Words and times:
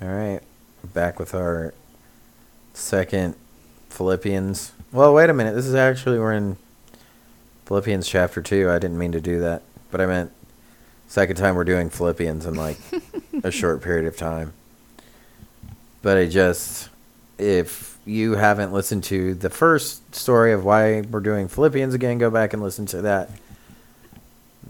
All 0.00 0.08
right, 0.08 0.40
back 0.92 1.18
with 1.18 1.34
our 1.34 1.72
second 2.74 3.34
Philippians. 3.88 4.72
Well, 4.92 5.14
wait 5.14 5.30
a 5.30 5.32
minute. 5.32 5.54
This 5.54 5.64
is 5.64 5.74
actually 5.74 6.18
we're 6.18 6.34
in 6.34 6.58
Philippians 7.64 8.06
chapter 8.06 8.42
two. 8.42 8.70
I 8.70 8.78
didn't 8.78 8.98
mean 8.98 9.12
to 9.12 9.22
do 9.22 9.40
that, 9.40 9.62
but 9.90 10.02
I 10.02 10.06
meant 10.06 10.32
second 11.08 11.36
time 11.36 11.54
we're 11.54 11.64
doing 11.64 11.88
Philippians 11.88 12.44
in 12.44 12.56
like 12.56 12.76
a 13.42 13.50
short 13.50 13.80
period 13.80 14.04
of 14.04 14.18
time. 14.18 14.52
But 16.02 16.18
I 16.18 16.26
just, 16.26 16.90
if 17.38 17.98
you 18.04 18.34
haven't 18.34 18.74
listened 18.74 19.04
to 19.04 19.34
the 19.34 19.48
first 19.48 20.14
story 20.14 20.52
of 20.52 20.62
why 20.62 21.00
we're 21.00 21.20
doing 21.20 21.48
Philippians 21.48 21.94
again, 21.94 22.18
go 22.18 22.28
back 22.28 22.52
and 22.52 22.62
listen 22.62 22.84
to 22.86 23.00
that. 23.02 23.30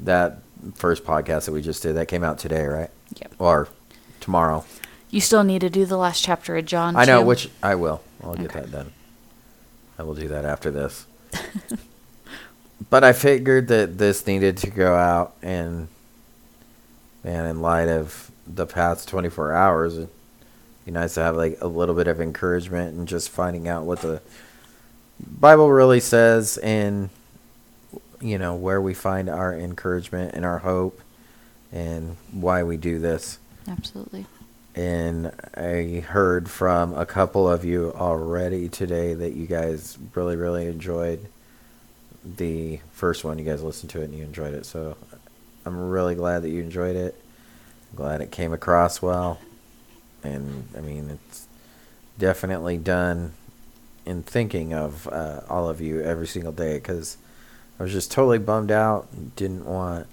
That 0.04 0.38
first 0.76 1.04
podcast 1.04 1.46
that 1.46 1.52
we 1.52 1.62
just 1.62 1.82
did 1.82 1.96
that 1.96 2.06
came 2.06 2.22
out 2.22 2.38
today, 2.38 2.64
right? 2.64 2.90
Yep. 3.20 3.34
Or 3.40 3.68
tomorrow. 4.20 4.64
You 5.16 5.22
still 5.22 5.44
need 5.44 5.62
to 5.62 5.70
do 5.70 5.86
the 5.86 5.96
last 5.96 6.22
chapter 6.22 6.58
of 6.58 6.66
John. 6.66 6.94
I 6.94 7.06
know, 7.06 7.22
too? 7.22 7.26
which 7.26 7.48
I 7.62 7.74
will. 7.74 8.02
I'll 8.22 8.34
get 8.34 8.50
Okay. 8.50 8.60
that 8.60 8.70
done. 8.70 8.92
I 9.98 10.02
will 10.02 10.14
do 10.14 10.28
that 10.28 10.44
after 10.44 10.70
this. 10.70 11.06
but 12.90 13.02
I 13.02 13.14
figured 13.14 13.68
that 13.68 13.96
this 13.96 14.26
needed 14.26 14.58
to 14.58 14.66
go 14.68 14.94
out, 14.94 15.32
and 15.40 15.88
and 17.24 17.46
in 17.48 17.62
light 17.62 17.88
of 17.88 18.30
the 18.46 18.66
past 18.66 19.08
24 19.08 19.54
hours, 19.54 19.96
it'd 19.96 20.10
be 20.84 20.90
nice 20.90 21.14
to 21.14 21.22
have 21.22 21.34
like 21.34 21.56
a 21.62 21.66
little 21.66 21.94
bit 21.94 22.08
of 22.08 22.20
encouragement 22.20 22.94
and 22.94 23.08
just 23.08 23.30
finding 23.30 23.66
out 23.68 23.86
what 23.86 24.00
the 24.00 24.20
Bible 25.18 25.72
really 25.72 26.00
says, 26.00 26.58
and 26.58 27.08
you 28.20 28.36
know 28.36 28.54
where 28.54 28.82
we 28.82 28.92
find 28.92 29.30
our 29.30 29.54
encouragement 29.58 30.34
and 30.34 30.44
our 30.44 30.58
hope, 30.58 31.00
and 31.72 32.18
why 32.32 32.62
we 32.62 32.76
do 32.76 32.98
this 32.98 33.38
Absolutely. 33.66 34.26
And 34.76 35.32
I 35.54 36.00
heard 36.06 36.50
from 36.50 36.92
a 36.92 37.06
couple 37.06 37.48
of 37.48 37.64
you 37.64 37.92
already 37.96 38.68
today 38.68 39.14
that 39.14 39.32
you 39.32 39.46
guys 39.46 39.96
really, 40.14 40.36
really 40.36 40.66
enjoyed 40.66 41.26
the 42.22 42.80
first 42.92 43.24
one. 43.24 43.38
You 43.38 43.46
guys 43.46 43.62
listened 43.62 43.90
to 43.92 44.02
it 44.02 44.04
and 44.04 44.14
you 44.14 44.22
enjoyed 44.22 44.52
it. 44.52 44.66
So 44.66 44.98
I'm 45.64 45.88
really 45.88 46.14
glad 46.14 46.42
that 46.42 46.50
you 46.50 46.62
enjoyed 46.62 46.94
it. 46.94 47.18
I'm 47.90 47.96
glad 47.96 48.20
it 48.20 48.30
came 48.30 48.52
across 48.52 49.00
well. 49.00 49.38
And 50.22 50.68
I 50.76 50.82
mean, 50.82 51.08
it's 51.08 51.46
definitely 52.18 52.76
done 52.76 53.32
in 54.04 54.22
thinking 54.22 54.74
of 54.74 55.08
uh, 55.08 55.40
all 55.48 55.70
of 55.70 55.80
you 55.80 56.02
every 56.02 56.26
single 56.26 56.52
day 56.52 56.74
because 56.74 57.16
I 57.80 57.82
was 57.82 57.92
just 57.92 58.12
totally 58.12 58.38
bummed 58.38 58.70
out. 58.70 59.08
Didn't 59.36 59.64
want 59.64 60.06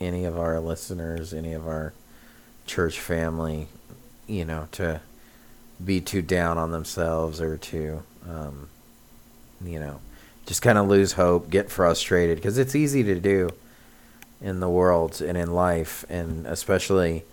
any 0.00 0.24
of 0.24 0.38
our 0.38 0.60
listeners, 0.60 1.34
any 1.34 1.52
of 1.52 1.66
our 1.66 1.92
church 2.66 3.00
family, 3.00 3.68
you 4.26 4.44
know, 4.44 4.68
to 4.72 5.00
be 5.84 6.00
too 6.00 6.22
down 6.22 6.58
on 6.58 6.70
themselves 6.70 7.40
or 7.40 7.56
to, 7.56 8.02
um, 8.28 8.68
you 9.64 9.78
know, 9.78 10.00
just 10.46 10.62
kind 10.62 10.78
of 10.78 10.88
lose 10.88 11.12
hope, 11.12 11.50
get 11.50 11.70
frustrated, 11.70 12.36
because 12.36 12.58
it's 12.58 12.74
easy 12.74 13.02
to 13.02 13.18
do 13.20 13.50
in 14.40 14.60
the 14.60 14.68
world 14.68 15.20
and 15.20 15.36
in 15.38 15.52
life, 15.52 16.04
and 16.08 16.46
especially 16.46 17.24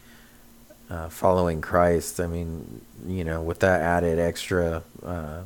uh, 0.89 1.09
following 1.09 1.61
Christ. 1.61 2.19
I 2.19 2.27
mean, 2.27 2.81
you 3.07 3.23
know, 3.23 3.41
with 3.41 3.59
that 3.59 3.81
added 3.81 4.19
extra 4.19 4.83
uh, 5.03 5.41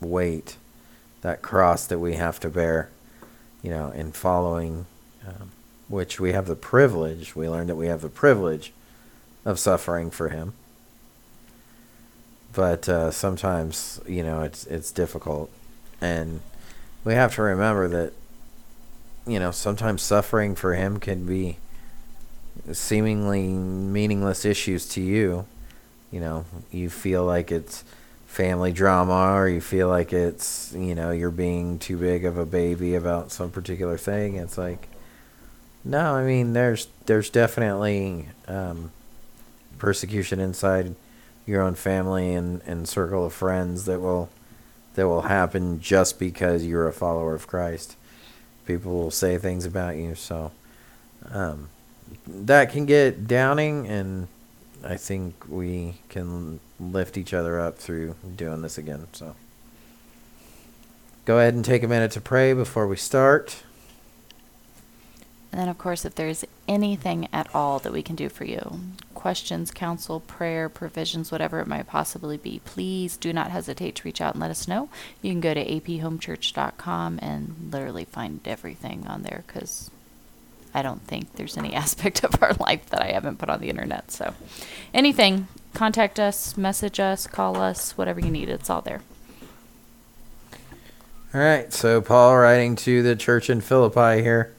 weight, 0.00 0.56
that 1.22 1.42
cross 1.42 1.86
that 1.86 1.98
we 1.98 2.14
have 2.14 2.40
to 2.40 2.48
bear, 2.48 2.90
you 3.62 3.70
know, 3.70 3.90
in 3.90 4.12
following. 4.12 4.86
Um, 5.26 5.50
which 5.88 6.18
we 6.18 6.32
have 6.32 6.46
the 6.46 6.56
privilege, 6.56 7.36
we 7.36 7.48
learned 7.48 7.68
that 7.68 7.76
we 7.76 7.86
have 7.86 8.00
the 8.00 8.08
privilege 8.08 8.72
of 9.44 9.58
suffering 9.58 10.10
for 10.10 10.28
him. 10.28 10.52
But 12.52 12.88
uh, 12.88 13.10
sometimes, 13.10 14.00
you 14.06 14.22
know, 14.22 14.42
it's 14.42 14.66
it's 14.66 14.90
difficult, 14.90 15.50
and 16.00 16.40
we 17.04 17.12
have 17.12 17.34
to 17.34 17.42
remember 17.42 17.86
that, 17.88 18.12
you 19.26 19.38
know, 19.38 19.50
sometimes 19.50 20.02
suffering 20.02 20.54
for 20.54 20.74
him 20.74 20.98
can 20.98 21.26
be 21.26 21.58
seemingly 22.72 23.48
meaningless 23.48 24.44
issues 24.44 24.88
to 24.90 25.02
you. 25.02 25.46
You 26.10 26.20
know, 26.20 26.44
you 26.70 26.88
feel 26.88 27.24
like 27.24 27.52
it's 27.52 27.84
family 28.26 28.72
drama, 28.72 29.34
or 29.34 29.48
you 29.48 29.60
feel 29.60 29.88
like 29.88 30.12
it's 30.12 30.72
you 30.72 30.94
know 30.94 31.10
you're 31.10 31.30
being 31.30 31.78
too 31.78 31.98
big 31.98 32.24
of 32.24 32.38
a 32.38 32.46
baby 32.46 32.94
about 32.94 33.32
some 33.32 33.50
particular 33.50 33.98
thing. 33.98 34.36
It's 34.36 34.56
like 34.56 34.88
no, 35.86 36.14
I 36.14 36.24
mean 36.24 36.52
there's 36.52 36.88
there's 37.06 37.30
definitely 37.30 38.26
um, 38.48 38.90
persecution 39.78 40.40
inside 40.40 40.94
your 41.46 41.62
own 41.62 41.76
family 41.76 42.34
and, 42.34 42.60
and 42.66 42.88
circle 42.88 43.24
of 43.24 43.32
friends 43.32 43.84
that 43.84 44.00
will 44.00 44.28
that 44.96 45.06
will 45.06 45.22
happen 45.22 45.80
just 45.80 46.18
because 46.18 46.66
you're 46.66 46.88
a 46.88 46.92
follower 46.92 47.34
of 47.34 47.46
Christ. 47.46 47.96
People 48.66 48.92
will 48.94 49.10
say 49.12 49.38
things 49.38 49.64
about 49.64 49.96
you, 49.96 50.16
so 50.16 50.50
um, 51.30 51.68
that 52.26 52.72
can 52.72 52.84
get 52.84 53.28
downing, 53.28 53.86
and 53.86 54.26
I 54.82 54.96
think 54.96 55.44
we 55.48 55.94
can 56.08 56.58
lift 56.80 57.16
each 57.16 57.32
other 57.32 57.60
up 57.60 57.78
through 57.78 58.16
doing 58.34 58.62
this 58.62 58.76
again. 58.76 59.06
So 59.12 59.36
go 61.24 61.38
ahead 61.38 61.54
and 61.54 61.64
take 61.64 61.84
a 61.84 61.88
minute 61.88 62.10
to 62.12 62.20
pray 62.20 62.54
before 62.54 62.88
we 62.88 62.96
start. 62.96 63.62
And 65.56 65.62
then, 65.62 65.70
of 65.70 65.78
course, 65.78 66.04
if 66.04 66.14
there's 66.14 66.44
anything 66.68 67.28
at 67.32 67.48
all 67.54 67.78
that 67.78 67.90
we 67.90 68.02
can 68.02 68.14
do 68.14 68.28
for 68.28 68.44
you 68.44 68.78
questions, 69.14 69.70
counsel, 69.70 70.20
prayer, 70.20 70.68
provisions, 70.68 71.32
whatever 71.32 71.60
it 71.60 71.66
might 71.66 71.86
possibly 71.86 72.36
be 72.36 72.60
please 72.66 73.16
do 73.16 73.32
not 73.32 73.50
hesitate 73.50 73.94
to 73.94 74.02
reach 74.04 74.20
out 74.20 74.34
and 74.34 74.42
let 74.42 74.50
us 74.50 74.68
know. 74.68 74.90
You 75.22 75.32
can 75.32 75.40
go 75.40 75.54
to 75.54 75.64
aphomechurch.com 75.64 77.20
and 77.22 77.70
literally 77.72 78.04
find 78.04 78.40
everything 78.44 79.06
on 79.06 79.22
there 79.22 79.44
because 79.46 79.90
I 80.74 80.82
don't 80.82 81.00
think 81.00 81.36
there's 81.36 81.56
any 81.56 81.72
aspect 81.74 82.22
of 82.22 82.42
our 82.42 82.52
life 82.60 82.84
that 82.90 83.00
I 83.00 83.12
haven't 83.12 83.38
put 83.38 83.48
on 83.48 83.62
the 83.62 83.70
internet. 83.70 84.10
So, 84.10 84.34
anything, 84.92 85.48
contact 85.72 86.20
us, 86.20 86.58
message 86.58 87.00
us, 87.00 87.26
call 87.26 87.56
us, 87.56 87.96
whatever 87.96 88.20
you 88.20 88.30
need, 88.30 88.50
it's 88.50 88.68
all 88.68 88.82
there. 88.82 89.00
All 91.32 91.40
right, 91.40 91.72
so 91.72 92.02
Paul 92.02 92.36
writing 92.36 92.76
to 92.76 93.02
the 93.02 93.16
church 93.16 93.48
in 93.48 93.62
Philippi 93.62 94.22
here 94.22 94.52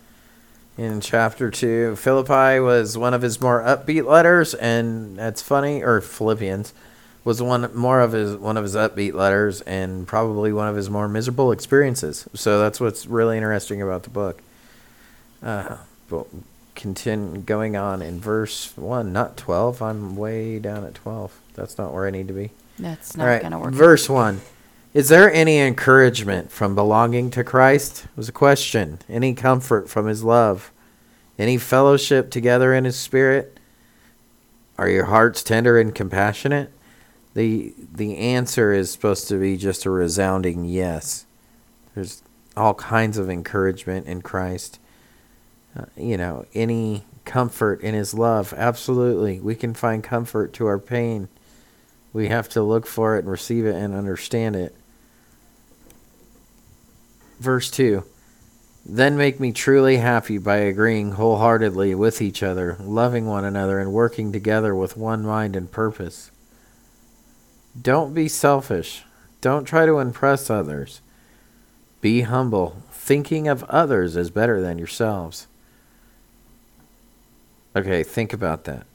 in 0.77 1.01
chapter 1.01 1.49
2. 1.49 1.95
Philippi 1.95 2.59
was 2.59 2.97
one 2.97 3.13
of 3.13 3.21
his 3.21 3.41
more 3.41 3.61
upbeat 3.61 4.05
letters 4.05 4.53
and 4.53 5.17
that's 5.17 5.41
funny 5.41 5.83
or 5.83 6.01
Philippians 6.01 6.73
was 7.23 7.41
one 7.41 7.75
more 7.75 7.99
of 7.99 8.13
his 8.13 8.35
one 8.37 8.55
of 8.55 8.63
his 8.63 8.75
upbeat 8.75 9.13
letters 9.13 9.61
and 9.61 10.07
probably 10.07 10.53
one 10.53 10.67
of 10.67 10.75
his 10.75 10.89
more 10.89 11.09
miserable 11.09 11.51
experiences. 11.51 12.27
So 12.33 12.59
that's 12.59 12.79
what's 12.79 13.05
really 13.05 13.37
interesting 13.37 13.81
about 13.81 14.03
the 14.03 14.09
book. 14.09 14.41
Uh 15.41 15.77
but 16.09 16.27
continue 16.75 17.41
going 17.41 17.75
on 17.75 18.01
in 18.01 18.19
verse 18.19 18.71
1, 18.77 19.11
not 19.11 19.35
12. 19.35 19.81
I'm 19.81 20.15
way 20.15 20.59
down 20.59 20.85
at 20.85 20.95
12. 20.95 21.37
That's 21.55 21.77
not 21.77 21.91
where 21.91 22.07
I 22.07 22.11
need 22.11 22.27
to 22.29 22.33
be. 22.33 22.51
That's 22.79 23.17
not 23.17 23.25
right, 23.25 23.41
going 23.41 23.51
to 23.51 23.57
work. 23.57 23.73
Verse 23.73 24.07
1. 24.07 24.39
Is 24.97 25.09
there 25.09 25.31
any 25.31 25.59
encouragement 25.59 26.51
from 26.51 26.73
belonging 26.73 27.29
to 27.29 27.43
Christ? 27.43 28.05
It 28.05 28.17
was 28.17 28.29
a 28.29 28.31
question. 28.31 28.97
Any 29.07 29.35
comfort 29.35 29.87
from 29.91 30.07
his 30.07 30.23
love? 30.23 30.71
Any 31.37 31.59
fellowship 31.59 32.31
together 32.31 32.73
in 32.73 32.83
his 32.83 32.97
spirit? 32.97 33.59
Are 34.75 34.89
your 34.89 35.05
hearts 35.05 35.43
tender 35.43 35.79
and 35.79 35.93
compassionate? 35.93 36.71
The 37.35 37.75
the 37.77 38.17
answer 38.17 38.73
is 38.73 38.89
supposed 38.89 39.27
to 39.27 39.39
be 39.39 39.55
just 39.55 39.85
a 39.85 39.91
resounding 39.91 40.65
yes. 40.65 41.27
There's 41.93 42.23
all 42.55 42.73
kinds 42.73 43.19
of 43.19 43.29
encouragement 43.29 44.07
in 44.07 44.23
Christ. 44.23 44.79
Uh, 45.77 45.85
you 45.95 46.17
know, 46.17 46.47
any 46.55 47.03
comfort 47.23 47.81
in 47.81 47.93
his 47.93 48.15
love. 48.15 48.51
Absolutely. 48.57 49.39
We 49.41 49.53
can 49.53 49.75
find 49.75 50.03
comfort 50.03 50.53
to 50.53 50.65
our 50.65 50.79
pain. 50.79 51.29
We 52.13 52.29
have 52.29 52.49
to 52.49 52.63
look 52.63 52.87
for 52.87 53.15
it 53.15 53.19
and 53.19 53.29
receive 53.29 53.67
it 53.67 53.75
and 53.75 53.93
understand 53.93 54.55
it. 54.55 54.75
Verse 57.39 57.69
2 57.71 58.03
Then 58.85 59.17
make 59.17 59.39
me 59.39 59.51
truly 59.51 59.97
happy 59.97 60.37
by 60.37 60.57
agreeing 60.57 61.13
wholeheartedly 61.13 61.95
with 61.95 62.21
each 62.21 62.41
other, 62.41 62.77
loving 62.79 63.25
one 63.25 63.45
another, 63.45 63.79
and 63.79 63.93
working 63.93 64.31
together 64.31 64.75
with 64.75 64.97
one 64.97 65.23
mind 65.23 65.55
and 65.55 65.71
purpose. 65.71 66.31
Don't 67.79 68.13
be 68.13 68.27
selfish. 68.27 69.03
Don't 69.41 69.65
try 69.65 69.85
to 69.85 69.99
impress 69.99 70.49
others. 70.49 71.01
Be 72.01 72.21
humble, 72.21 72.81
thinking 72.91 73.47
of 73.47 73.63
others 73.65 74.17
as 74.17 74.29
better 74.29 74.61
than 74.61 74.77
yourselves. 74.77 75.47
Okay, 77.75 78.01
think 78.03 78.33
about 78.33 78.63
that. 78.63 78.87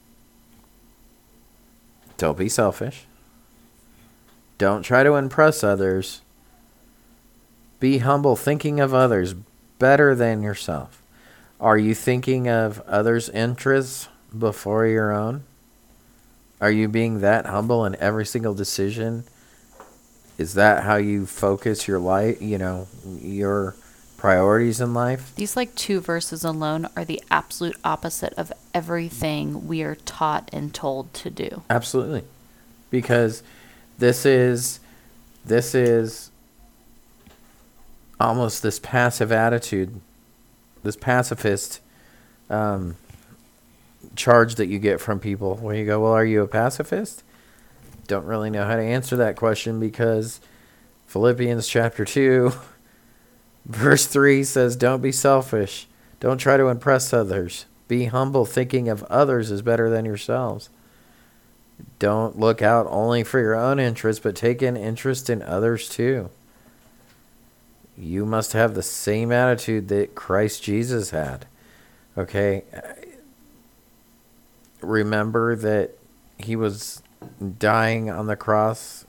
Don't 2.16 2.38
be 2.38 2.48
selfish. 2.48 3.06
Don't 4.58 4.82
try 4.82 5.02
to 5.02 5.14
impress 5.14 5.64
others. 5.64 6.22
Be 7.82 7.98
humble, 7.98 8.36
thinking 8.36 8.78
of 8.78 8.94
others 8.94 9.34
better 9.80 10.14
than 10.14 10.40
yourself. 10.40 11.02
Are 11.58 11.76
you 11.76 11.96
thinking 11.96 12.48
of 12.48 12.80
others' 12.86 13.28
interests 13.28 14.08
before 14.38 14.86
your 14.86 15.10
own? 15.10 15.42
Are 16.60 16.70
you 16.70 16.86
being 16.86 17.22
that 17.22 17.46
humble 17.46 17.84
in 17.84 17.96
every 17.96 18.24
single 18.24 18.54
decision? 18.54 19.24
Is 20.38 20.54
that 20.54 20.84
how 20.84 20.94
you 20.94 21.26
focus 21.26 21.88
your 21.88 21.98
life, 21.98 22.40
you 22.40 22.56
know, 22.56 22.86
your 23.20 23.74
priorities 24.16 24.80
in 24.80 24.94
life? 24.94 25.34
These 25.34 25.56
like 25.56 25.74
two 25.74 25.98
verses 25.98 26.44
alone 26.44 26.86
are 26.96 27.04
the 27.04 27.20
absolute 27.32 27.74
opposite 27.82 28.32
of 28.34 28.52
everything 28.72 29.66
we 29.66 29.82
are 29.82 29.96
taught 29.96 30.48
and 30.52 30.72
told 30.72 31.12
to 31.14 31.30
do. 31.30 31.64
Absolutely. 31.68 32.22
Because 32.90 33.42
this 33.98 34.24
is 34.24 34.78
this 35.44 35.74
is 35.74 36.30
almost 38.22 38.62
this 38.62 38.78
passive 38.78 39.32
attitude, 39.32 40.00
this 40.82 40.96
pacifist 40.96 41.80
um, 42.48 42.96
charge 44.16 44.54
that 44.56 44.66
you 44.66 44.78
get 44.78 45.00
from 45.00 45.18
people 45.18 45.56
where 45.56 45.74
you 45.74 45.84
go, 45.84 46.00
Well, 46.00 46.12
are 46.12 46.24
you 46.24 46.42
a 46.42 46.48
pacifist? 46.48 47.22
Don't 48.06 48.26
really 48.26 48.50
know 48.50 48.64
how 48.64 48.76
to 48.76 48.82
answer 48.82 49.16
that 49.16 49.36
question 49.36 49.78
because 49.80 50.40
Philippians 51.06 51.68
chapter 51.68 52.04
2, 52.04 52.52
verse 53.66 54.06
3 54.06 54.44
says, 54.44 54.76
Don't 54.76 55.02
be 55.02 55.12
selfish. 55.12 55.86
Don't 56.20 56.38
try 56.38 56.56
to 56.56 56.68
impress 56.68 57.12
others. 57.12 57.66
Be 57.88 58.06
humble, 58.06 58.44
thinking 58.44 58.88
of 58.88 59.02
others 59.04 59.50
is 59.50 59.62
better 59.62 59.90
than 59.90 60.04
yourselves. 60.04 60.70
Don't 61.98 62.38
look 62.38 62.62
out 62.62 62.86
only 62.88 63.24
for 63.24 63.40
your 63.40 63.54
own 63.54 63.78
interest, 63.78 64.22
but 64.22 64.36
take 64.36 64.62
an 64.62 64.76
interest 64.76 65.28
in 65.28 65.42
others 65.42 65.88
too. 65.88 66.30
You 68.02 68.26
must 68.26 68.52
have 68.52 68.74
the 68.74 68.82
same 68.82 69.30
attitude 69.30 69.86
that 69.88 70.16
Christ 70.16 70.62
Jesus 70.62 71.10
had. 71.10 71.46
Okay? 72.18 72.64
Remember 74.80 75.54
that 75.54 75.92
he 76.36 76.56
was 76.56 77.02
dying 77.58 78.10
on 78.10 78.26
the 78.26 78.34
cross 78.34 79.06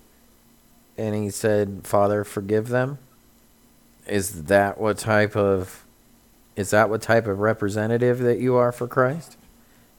and 0.95 1.15
he 1.15 1.31
said, 1.31 1.81
Father, 1.83 2.23
forgive 2.23 2.67
them? 2.69 2.99
Is 4.07 4.43
that 4.43 4.79
what 4.79 4.99
type 4.99 5.35
of 5.35 5.83
is 6.55 6.69
that 6.69 6.87
what 6.87 7.01
type 7.01 7.25
of 7.25 7.39
representative 7.39 8.19
that 8.19 8.37
you 8.37 8.55
are 8.55 8.71
for 8.71 8.87
Christ? 8.87 9.37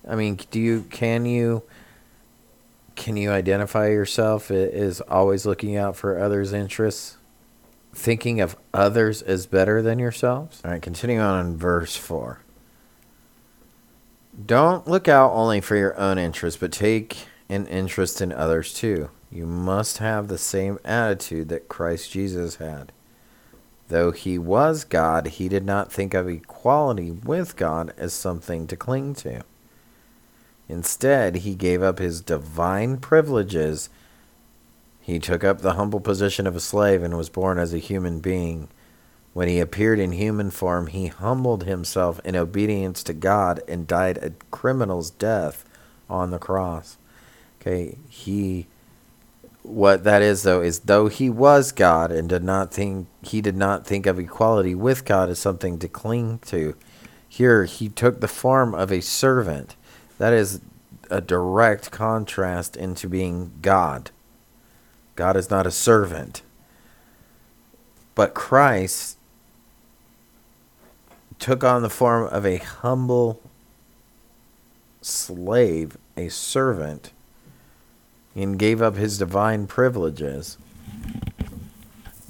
I 0.08 0.14
mean, 0.14 0.38
do 0.52 0.60
you 0.60 0.82
can 0.90 1.26
you 1.26 1.64
can 2.94 3.16
you 3.16 3.32
identify 3.32 3.88
yourself 3.88 4.52
as 4.52 5.00
always 5.00 5.44
looking 5.44 5.76
out 5.76 5.96
for 5.96 6.16
others' 6.16 6.52
interests? 6.52 7.16
Thinking 7.94 8.40
of 8.40 8.56
others 8.72 9.22
as 9.22 9.46
better 9.46 9.80
than 9.80 9.98
yourselves? 9.98 10.60
All 10.64 10.72
right, 10.72 10.82
continuing 10.82 11.20
on 11.20 11.46
in 11.46 11.56
verse 11.56 11.96
4. 11.96 12.40
Don't 14.44 14.88
look 14.88 15.06
out 15.06 15.32
only 15.32 15.60
for 15.60 15.76
your 15.76 15.96
own 15.98 16.18
interest, 16.18 16.58
but 16.58 16.72
take 16.72 17.16
an 17.48 17.66
interest 17.66 18.20
in 18.20 18.32
others 18.32 18.74
too. 18.74 19.10
You 19.30 19.46
must 19.46 19.98
have 19.98 20.28
the 20.28 20.38
same 20.38 20.78
attitude 20.84 21.48
that 21.48 21.68
Christ 21.68 22.10
Jesus 22.10 22.56
had. 22.56 22.92
Though 23.88 24.10
he 24.12 24.38
was 24.38 24.84
God, 24.84 25.26
he 25.26 25.48
did 25.48 25.64
not 25.64 25.92
think 25.92 26.14
of 26.14 26.28
equality 26.28 27.10
with 27.10 27.56
God 27.56 27.92
as 27.96 28.12
something 28.12 28.66
to 28.66 28.76
cling 28.76 29.14
to. 29.16 29.42
Instead, 30.68 31.36
he 31.36 31.54
gave 31.54 31.82
up 31.82 31.98
his 31.98 32.20
divine 32.20 32.96
privileges. 32.96 33.90
He 35.04 35.18
took 35.18 35.44
up 35.44 35.60
the 35.60 35.74
humble 35.74 36.00
position 36.00 36.46
of 36.46 36.56
a 36.56 36.60
slave 36.60 37.02
and 37.02 37.14
was 37.14 37.28
born 37.28 37.58
as 37.58 37.74
a 37.74 37.78
human 37.78 38.20
being. 38.20 38.68
When 39.34 39.48
he 39.48 39.60
appeared 39.60 39.98
in 39.98 40.12
human 40.12 40.50
form, 40.50 40.86
he 40.86 41.08
humbled 41.08 41.64
himself 41.64 42.20
in 42.24 42.34
obedience 42.34 43.02
to 43.02 43.12
God 43.12 43.60
and 43.68 43.86
died 43.86 44.16
a 44.16 44.30
criminal's 44.50 45.10
death 45.10 45.66
on 46.08 46.30
the 46.30 46.38
cross. 46.38 46.96
Okay, 47.60 47.98
he 48.08 48.66
what 49.62 50.04
that 50.04 50.22
is 50.22 50.42
though 50.42 50.62
is 50.62 50.80
though 50.80 51.08
he 51.08 51.28
was 51.28 51.70
God 51.70 52.10
and 52.10 52.28
did 52.28 52.42
not 52.42 52.72
think 52.72 53.06
he 53.22 53.42
did 53.42 53.56
not 53.56 53.86
think 53.86 54.06
of 54.06 54.18
equality 54.18 54.74
with 54.74 55.04
God 55.04 55.28
as 55.28 55.38
something 55.38 55.78
to 55.80 55.88
cling 55.88 56.38
to. 56.46 56.76
Here 57.28 57.64
he 57.64 57.90
took 57.90 58.20
the 58.20 58.28
form 58.28 58.74
of 58.74 58.90
a 58.90 59.02
servant. 59.02 59.76
That 60.16 60.32
is 60.32 60.62
a 61.10 61.20
direct 61.20 61.90
contrast 61.90 62.74
into 62.74 63.06
being 63.06 63.52
God. 63.60 64.10
God 65.16 65.36
is 65.36 65.50
not 65.50 65.66
a 65.66 65.70
servant. 65.70 66.42
But 68.14 68.34
Christ 68.34 69.16
took 71.38 71.64
on 71.64 71.82
the 71.82 71.90
form 71.90 72.28
of 72.28 72.46
a 72.46 72.56
humble 72.56 73.40
slave, 75.02 75.96
a 76.16 76.28
servant 76.28 77.12
and 78.34 78.58
gave 78.58 78.82
up 78.82 78.96
his 78.96 79.18
divine 79.18 79.66
privileges, 79.66 80.58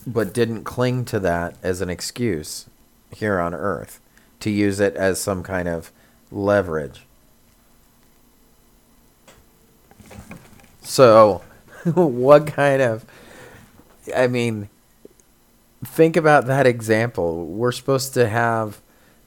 but 0.06 0.34
didn't 0.34 0.64
cling 0.64 1.04
to 1.06 1.18
that 1.20 1.56
as 1.62 1.80
an 1.80 1.88
excuse 1.88 2.66
here 3.14 3.38
on 3.38 3.54
earth 3.54 4.00
to 4.40 4.50
use 4.50 4.80
it 4.80 4.94
as 4.96 5.20
some 5.20 5.42
kind 5.42 5.68
of 5.68 5.90
leverage. 6.30 7.06
So, 10.82 11.42
what 11.94 12.46
kind 12.46 12.80
of. 12.80 13.04
I 14.14 14.26
mean, 14.26 14.70
think 15.84 16.16
about 16.16 16.46
that 16.46 16.66
example. 16.66 17.46
We're 17.46 17.72
supposed 17.72 18.14
to 18.14 18.28
have 18.28 18.80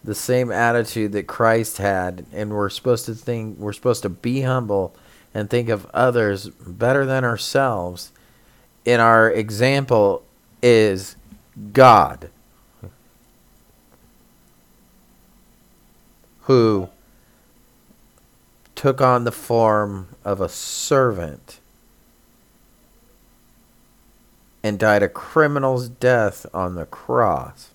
the 0.03 0.15
same 0.15 0.51
attitude 0.51 1.11
that 1.11 1.27
Christ 1.27 1.77
had, 1.77 2.25
and 2.31 2.51
we're 2.51 2.69
supposed 2.69 3.05
to 3.05 3.13
think, 3.13 3.59
we're 3.59 3.73
supposed 3.73 4.03
to 4.03 4.09
be 4.09 4.41
humble 4.41 4.95
and 5.33 5.49
think 5.49 5.69
of 5.69 5.85
others 5.93 6.49
better 6.49 7.05
than 7.05 7.23
ourselves, 7.23 8.11
in 8.85 8.99
our 8.99 9.29
example 9.29 10.23
is 10.63 11.15
God, 11.73 12.29
who 16.41 16.89
took 18.73 19.01
on 19.01 19.25
the 19.25 19.31
form 19.31 20.07
of 20.23 20.39
a 20.39 20.49
servant 20.49 21.59
and 24.67 24.77
died 24.77 25.01
a 25.01 25.07
criminal's 25.07 25.87
death 25.87 26.45
on 26.53 26.75
the 26.75 26.85
cross. 26.85 27.71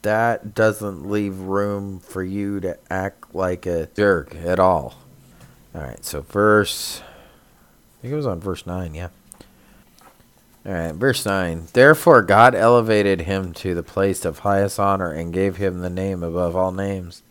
That 0.00 0.54
doesn't 0.54 1.08
leave 1.08 1.38
room 1.38 2.00
for 2.00 2.22
you 2.22 2.60
to 2.60 2.78
act 2.90 3.34
like 3.34 3.66
a 3.66 3.88
jerk 3.94 4.34
at 4.34 4.58
all. 4.58 4.94
All 5.74 5.82
right, 5.82 6.02
so 6.02 6.22
verse, 6.22 7.02
I 7.02 8.02
think 8.02 8.12
it 8.12 8.16
was 8.16 8.26
on 8.26 8.40
verse 8.40 8.66
9, 8.66 8.94
yeah. 8.94 9.08
All 10.64 10.72
right, 10.72 10.94
verse 10.94 11.26
9. 11.26 11.68
Therefore, 11.74 12.22
God 12.22 12.54
elevated 12.54 13.22
him 13.22 13.52
to 13.54 13.74
the 13.74 13.82
place 13.82 14.24
of 14.24 14.38
highest 14.38 14.80
honor 14.80 15.12
and 15.12 15.32
gave 15.32 15.56
him 15.58 15.80
the 15.80 15.90
name 15.90 16.22
above 16.22 16.56
all 16.56 16.72
names, 16.72 17.22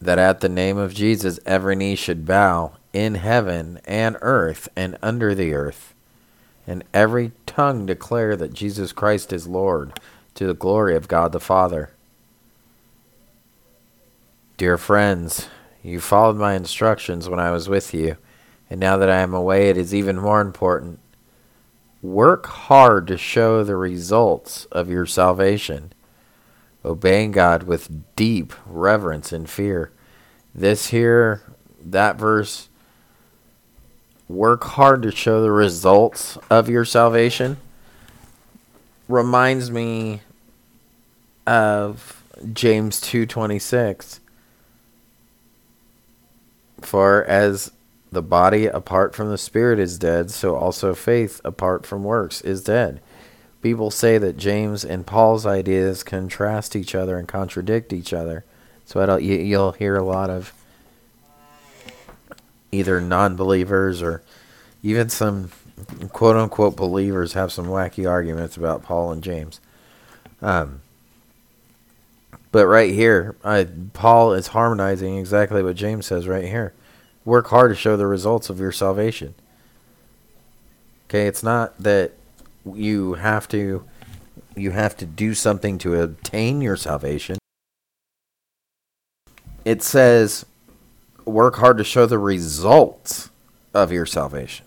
that 0.00 0.18
at 0.18 0.40
the 0.40 0.48
name 0.48 0.76
of 0.76 0.92
Jesus 0.92 1.38
every 1.46 1.76
knee 1.76 1.94
should 1.94 2.26
bow 2.26 2.72
in 2.92 3.14
heaven 3.14 3.80
and 3.84 4.16
earth 4.22 4.68
and 4.74 4.98
under 5.02 5.36
the 5.36 5.54
earth, 5.54 5.94
and 6.68 6.84
every 6.92 7.32
tongue 7.46 7.86
declare 7.86 8.36
that 8.36 8.52
Jesus 8.52 8.92
Christ 8.92 9.32
is 9.32 9.48
Lord 9.48 9.98
to 10.34 10.46
the 10.46 10.52
glory 10.52 10.94
of 10.94 11.08
God 11.08 11.32
the 11.32 11.40
Father. 11.40 11.90
Dear 14.58 14.76
friends, 14.76 15.48
you 15.82 15.98
followed 15.98 16.36
my 16.36 16.54
instructions 16.54 17.26
when 17.26 17.40
I 17.40 17.50
was 17.50 17.70
with 17.70 17.94
you, 17.94 18.18
and 18.68 18.78
now 18.78 18.98
that 18.98 19.08
I 19.08 19.20
am 19.20 19.32
away, 19.32 19.70
it 19.70 19.78
is 19.78 19.94
even 19.94 20.20
more 20.20 20.42
important. 20.42 21.00
Work 22.02 22.44
hard 22.46 23.06
to 23.06 23.16
show 23.16 23.64
the 23.64 23.76
results 23.76 24.66
of 24.66 24.90
your 24.90 25.06
salvation, 25.06 25.94
obeying 26.84 27.32
God 27.32 27.62
with 27.62 28.14
deep 28.14 28.52
reverence 28.66 29.32
and 29.32 29.48
fear. 29.48 29.90
This 30.54 30.88
here, 30.88 31.42
that 31.82 32.16
verse, 32.16 32.67
work 34.28 34.64
hard 34.64 35.02
to 35.02 35.10
show 35.10 35.42
the 35.42 35.50
results 35.50 36.36
of 36.50 36.68
your 36.68 36.84
salvation, 36.84 37.56
reminds 39.08 39.70
me 39.70 40.20
of 41.46 42.22
James 42.52 43.00
2:26 43.00 44.20
for 46.80 47.24
as 47.24 47.72
the 48.10 48.22
body 48.22 48.66
apart 48.66 49.14
from 49.14 49.30
the 49.30 49.38
spirit 49.38 49.78
is 49.78 49.98
dead, 49.98 50.30
so 50.30 50.56
also 50.56 50.94
faith 50.94 51.40
apart 51.44 51.84
from 51.84 52.04
works 52.04 52.40
is 52.42 52.62
dead. 52.62 53.00
People 53.60 53.90
say 53.90 54.18
that 54.18 54.36
James 54.36 54.84
and 54.84 55.06
Paul's 55.06 55.44
ideas 55.44 56.04
contrast 56.04 56.76
each 56.76 56.94
other 56.94 57.18
and 57.18 57.26
contradict 57.26 57.92
each 57.92 58.12
other. 58.12 58.44
So 58.84 59.02
I 59.02 59.06
don't, 59.06 59.22
you, 59.22 59.34
you'll 59.36 59.72
hear 59.72 59.96
a 59.96 60.04
lot 60.04 60.30
of 60.30 60.52
either 62.72 63.00
non-believers 63.00 64.02
or 64.02 64.22
even 64.82 65.08
some 65.08 65.50
quote 66.12 66.36
unquote 66.36 66.76
believers 66.76 67.32
have 67.32 67.52
some 67.52 67.66
wacky 67.66 68.08
arguments 68.08 68.56
about 68.56 68.82
Paul 68.82 69.12
and 69.12 69.22
James. 69.22 69.60
Um, 70.40 70.82
but 72.50 72.66
right 72.66 72.92
here, 72.92 73.36
I, 73.44 73.66
Paul 73.92 74.32
is 74.32 74.48
harmonizing 74.48 75.18
exactly 75.18 75.62
what 75.62 75.76
James 75.76 76.06
says 76.06 76.26
right 76.26 76.46
here. 76.46 76.72
Work 77.24 77.48
hard 77.48 77.70
to 77.70 77.74
show 77.74 77.96
the 77.96 78.06
results 78.06 78.48
of 78.48 78.58
your 78.58 78.72
salvation. 78.72 79.34
Okay, 81.06 81.26
it's 81.26 81.42
not 81.42 81.78
that 81.78 82.12
you 82.64 83.14
have 83.14 83.48
to 83.48 83.84
you 84.56 84.70
have 84.72 84.96
to 84.96 85.06
do 85.06 85.34
something 85.34 85.78
to 85.78 86.00
obtain 86.00 86.60
your 86.60 86.76
salvation. 86.76 87.38
It 89.64 89.82
says 89.82 90.44
work 91.30 91.56
hard 91.56 91.78
to 91.78 91.84
show 91.84 92.06
the 92.06 92.18
results 92.18 93.30
of 93.74 93.92
your 93.92 94.06
salvation. 94.06 94.66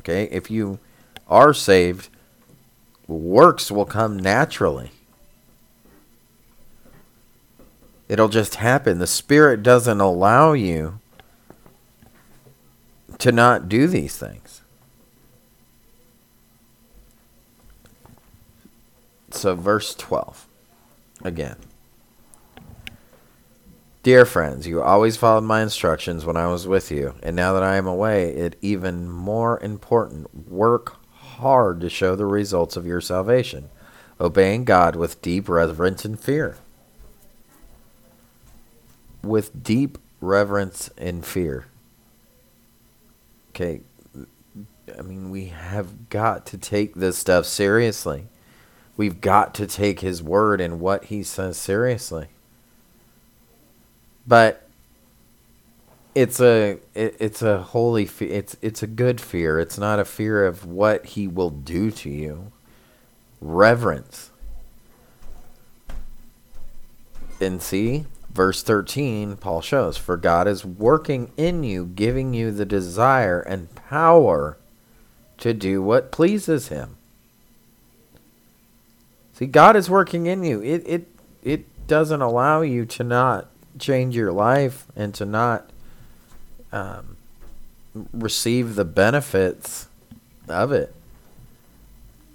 Okay, 0.00 0.24
if 0.32 0.50
you 0.50 0.78
are 1.28 1.52
saved, 1.52 2.08
works 3.06 3.70
will 3.70 3.84
come 3.84 4.18
naturally. 4.18 4.90
It'll 8.08 8.28
just 8.28 8.56
happen. 8.56 8.98
The 8.98 9.06
Spirit 9.06 9.62
doesn't 9.62 10.00
allow 10.00 10.52
you 10.52 10.98
to 13.18 13.30
not 13.30 13.68
do 13.68 13.86
these 13.86 14.16
things. 14.16 14.62
So, 19.30 19.54
verse 19.54 19.94
12 19.94 20.48
again. 21.22 21.56
Dear 24.02 24.24
friends, 24.24 24.66
you 24.66 24.80
always 24.80 25.18
followed 25.18 25.42
my 25.42 25.60
instructions 25.60 26.24
when 26.24 26.36
I 26.36 26.46
was 26.46 26.66
with 26.66 26.90
you, 26.90 27.16
and 27.22 27.36
now 27.36 27.52
that 27.52 27.62
I 27.62 27.76
am 27.76 27.86
away, 27.86 28.30
it 28.30 28.56
even 28.62 29.10
more 29.10 29.60
important. 29.60 30.48
Work 30.48 30.96
hard 31.12 31.82
to 31.82 31.90
show 31.90 32.16
the 32.16 32.24
results 32.24 32.78
of 32.78 32.86
your 32.86 33.02
salvation, 33.02 33.68
obeying 34.18 34.64
God 34.64 34.96
with 34.96 35.20
deep 35.20 35.50
reverence 35.50 36.06
and 36.06 36.18
fear. 36.18 36.56
With 39.22 39.62
deep 39.62 39.98
reverence 40.22 40.88
and 40.96 41.22
fear. 41.22 41.66
Okay, 43.50 43.82
I 44.98 45.02
mean, 45.02 45.28
we 45.28 45.46
have 45.46 46.08
got 46.08 46.46
to 46.46 46.56
take 46.56 46.94
this 46.94 47.18
stuff 47.18 47.44
seriously. 47.44 48.28
We've 48.96 49.20
got 49.20 49.54
to 49.56 49.66
take 49.66 50.00
his 50.00 50.22
word 50.22 50.58
and 50.62 50.80
what 50.80 51.04
he 51.04 51.22
says 51.22 51.58
seriously. 51.58 52.28
But 54.30 54.62
it's 56.14 56.40
a 56.40 56.78
it, 56.94 57.16
it's 57.18 57.42
a 57.42 57.62
holy 57.62 58.06
fe- 58.06 58.26
it's 58.26 58.56
it's 58.62 58.80
a 58.80 58.86
good 58.86 59.20
fear. 59.20 59.58
It's 59.58 59.76
not 59.76 59.98
a 59.98 60.04
fear 60.04 60.46
of 60.46 60.64
what 60.64 61.04
he 61.04 61.26
will 61.26 61.50
do 61.50 61.90
to 61.90 62.08
you. 62.08 62.52
Reverence. 63.40 64.30
And 67.40 67.60
see, 67.60 68.04
verse 68.32 68.62
13, 68.62 69.36
Paul 69.36 69.62
shows, 69.62 69.96
for 69.96 70.16
God 70.16 70.46
is 70.46 70.64
working 70.64 71.32
in 71.36 71.64
you, 71.64 71.86
giving 71.86 72.32
you 72.32 72.52
the 72.52 72.66
desire 72.66 73.40
and 73.40 73.74
power 73.74 74.58
to 75.38 75.52
do 75.52 75.82
what 75.82 76.12
pleases 76.12 76.68
him. 76.68 76.98
See, 79.32 79.46
God 79.46 79.74
is 79.74 79.90
working 79.90 80.26
in 80.26 80.44
you. 80.44 80.62
It 80.62 80.84
it 80.86 81.08
it 81.42 81.86
doesn't 81.88 82.22
allow 82.22 82.60
you 82.60 82.86
to 82.86 83.02
not 83.02 83.49
change 83.78 84.16
your 84.16 84.32
life 84.32 84.86
and 84.96 85.14
to 85.14 85.24
not 85.24 85.70
um, 86.72 87.16
receive 88.12 88.74
the 88.74 88.84
benefits 88.84 89.88
of 90.48 90.72
it. 90.72 90.94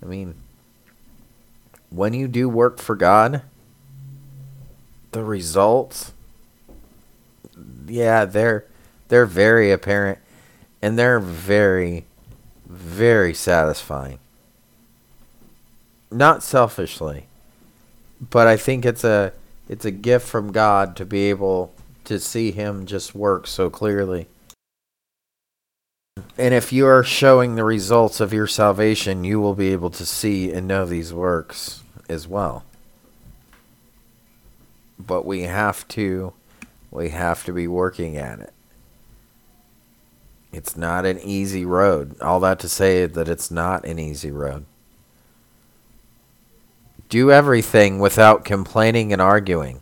I 0.02 0.06
mean, 0.06 0.36
when 1.90 2.14
you 2.14 2.28
do 2.28 2.50
work 2.50 2.80
for 2.80 2.96
God, 2.96 3.42
the 5.12 5.24
results, 5.24 6.14
yeah, 7.88 8.26
they're 8.26 8.66
they're 9.08 9.26
very 9.26 9.72
apparent, 9.72 10.20
and 10.82 10.98
they're 10.98 11.20
very, 11.20 12.06
very 12.66 13.34
satisfying. 13.34 14.20
Not 16.12 16.44
selfishly, 16.44 17.28
but 18.20 18.48
I 18.48 18.58
think 18.58 18.86
it's 18.86 19.04
a 19.04 19.32
it's 19.68 19.86
a 19.86 19.92
gift 19.92 20.28
from 20.28 20.52
God 20.52 20.96
to 20.98 21.06
be 21.06 21.30
able 21.30 21.74
to 22.06 22.20
see 22.20 22.52
him 22.52 22.86
just 22.86 23.16
work 23.16 23.48
so 23.48 23.70
clearly. 23.70 24.28
And 26.38 26.54
if 26.54 26.72
you 26.72 26.86
are 26.88 27.04
showing 27.04 27.56
the 27.56 27.64
results 27.64 28.20
of 28.20 28.34
your 28.34 28.48
salvation, 28.48 29.24
you 29.24 29.40
will 29.40 29.56
be 29.56 29.72
able 29.72 29.90
to 29.92 30.06
see 30.06 30.52
and 30.52 30.68
know 30.68 30.86
these 30.86 31.14
works 31.14 31.82
as 32.10 32.28
well. 32.28 32.64
But 35.00 35.26
we 35.26 35.42
have 35.42 35.88
to 35.90 36.34
we 36.92 37.10
have 37.10 37.44
to 37.46 37.52
be 37.52 37.68
working 37.68 38.16
at 38.16 38.40
it. 38.40 38.54
It's 40.54 40.78
not 40.78 41.06
an 41.06 41.20
easy 41.20 41.66
road. 41.66 42.20
All 42.22 42.40
that 42.40 42.60
to 42.60 42.70
say 42.70 43.06
that 43.06 43.28
it's 43.28 43.52
not 43.52 43.86
an 43.86 44.00
easy 44.00 44.32
road. 44.32 44.66
Do 47.10 47.32
everything 47.32 48.00
without 48.00 48.44
complaining 48.44 49.14
and 49.14 49.22
arguing. 49.22 49.82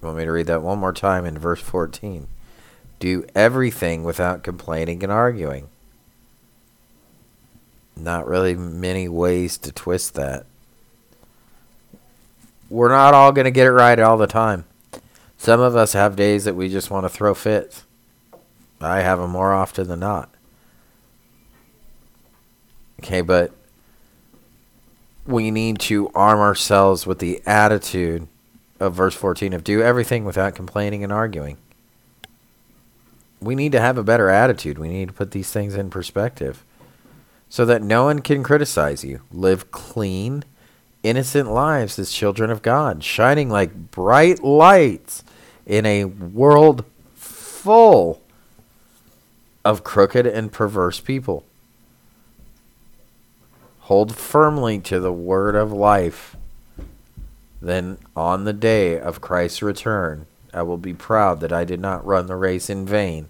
You 0.00 0.06
want 0.06 0.18
me 0.18 0.24
to 0.24 0.32
read 0.32 0.46
that 0.46 0.62
one 0.62 0.78
more 0.78 0.92
time 0.92 1.24
in 1.24 1.38
verse 1.38 1.60
14? 1.60 2.26
Do 2.98 3.24
everything 3.34 4.04
without 4.04 4.42
complaining 4.42 5.02
and 5.02 5.12
arguing. 5.12 5.68
Not 7.96 8.26
really 8.26 8.54
many 8.54 9.08
ways 9.08 9.58
to 9.58 9.72
twist 9.72 10.14
that. 10.14 10.46
We're 12.70 12.88
not 12.88 13.14
all 13.14 13.32
going 13.32 13.44
to 13.44 13.50
get 13.50 13.66
it 13.66 13.72
right 13.72 13.98
all 13.98 14.16
the 14.16 14.26
time. 14.26 14.64
Some 15.36 15.60
of 15.60 15.76
us 15.76 15.92
have 15.92 16.16
days 16.16 16.44
that 16.44 16.54
we 16.54 16.68
just 16.68 16.90
want 16.90 17.04
to 17.04 17.10
throw 17.10 17.34
fits. 17.34 17.84
I 18.80 19.00
have 19.00 19.18
them 19.18 19.30
more 19.30 19.52
often 19.52 19.88
than 19.88 20.00
not. 20.00 20.32
Okay, 23.00 23.20
but 23.20 23.52
we 25.26 25.50
need 25.50 25.78
to 25.80 26.08
arm 26.14 26.40
ourselves 26.40 27.06
with 27.06 27.18
the 27.18 27.42
attitude 27.46 28.26
of 28.80 28.94
verse 28.94 29.14
14 29.14 29.52
of 29.52 29.62
do 29.62 29.82
everything 29.82 30.24
without 30.24 30.54
complaining 30.54 31.04
and 31.04 31.12
arguing. 31.12 31.56
We 33.40 33.54
need 33.54 33.72
to 33.72 33.80
have 33.80 33.98
a 33.98 34.04
better 34.04 34.28
attitude. 34.28 34.78
We 34.78 34.88
need 34.88 35.08
to 35.08 35.14
put 35.14 35.30
these 35.30 35.50
things 35.50 35.74
in 35.74 35.90
perspective 35.90 36.64
so 37.48 37.64
that 37.64 37.82
no 37.82 38.04
one 38.04 38.20
can 38.20 38.42
criticize 38.42 39.04
you. 39.04 39.22
Live 39.30 39.70
clean, 39.70 40.44
innocent 41.02 41.50
lives 41.50 41.98
as 41.98 42.12
children 42.12 42.50
of 42.50 42.62
God, 42.62 43.04
shining 43.04 43.50
like 43.50 43.90
bright 43.90 44.42
lights 44.42 45.22
in 45.66 45.86
a 45.86 46.04
world 46.04 46.84
full 47.14 48.22
of 49.64 49.84
crooked 49.84 50.26
and 50.26 50.50
perverse 50.50 50.98
people. 50.98 51.44
Hold 53.92 54.16
firmly 54.16 54.78
to 54.78 55.00
the 55.00 55.12
word 55.12 55.54
of 55.54 55.70
life. 55.70 56.34
Then, 57.60 57.98
on 58.16 58.44
the 58.44 58.54
day 58.54 58.98
of 58.98 59.20
Christ's 59.20 59.60
return, 59.60 60.24
I 60.50 60.62
will 60.62 60.78
be 60.78 60.94
proud 60.94 61.40
that 61.40 61.52
I 61.52 61.64
did 61.64 61.78
not 61.78 62.06
run 62.06 62.26
the 62.26 62.36
race 62.36 62.70
in 62.70 62.86
vain, 62.86 63.28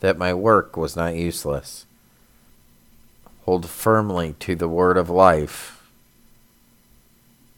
that 0.00 0.18
my 0.18 0.34
work 0.34 0.76
was 0.76 0.96
not 0.96 1.14
useless. 1.14 1.86
Hold 3.46 3.66
firmly 3.66 4.34
to 4.40 4.54
the 4.54 4.68
word 4.68 4.98
of 4.98 5.08
life. 5.08 5.82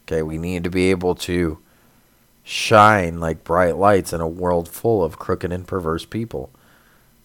Okay, 0.05 0.21
we 0.21 0.37
need 0.37 0.63
to 0.63 0.69
be 0.69 0.91
able 0.91 1.15
to 1.15 1.57
shine 2.45 3.19
like 3.19 3.43
bright 3.43 3.75
lights 3.75 4.13
in 4.13 4.21
a 4.21 4.29
world 4.29 4.69
full 4.69 5.03
of 5.03 5.19
crooked 5.19 5.51
and 5.51 5.67
perverse 5.67 6.05
people. 6.05 6.49